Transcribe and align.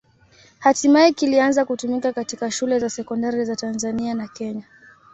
Hatimaye 0.59 1.11
kilianza 1.13 1.65
kutumika 1.65 2.13
katika 2.13 2.51
shule 2.51 2.79
za 2.79 2.89
sekondari 2.89 3.45
za 3.45 3.55
Tanzania 3.55 4.13
na 4.13 4.27
Kenya. 4.27 4.65